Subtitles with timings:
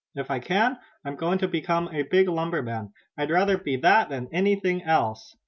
[0.15, 2.91] If I can I'm going to become a big lumberman.
[3.19, 5.35] I'd rather be that than anything else."